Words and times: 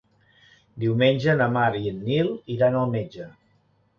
Diumenge 0.83 1.35
na 1.41 1.49
Mar 1.57 1.67
i 1.81 1.85
en 1.91 2.01
Nil 2.09 2.31
iran 2.57 2.79
al 2.79 2.91
metge. 2.97 3.31